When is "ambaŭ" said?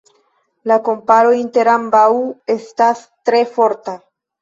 1.75-2.07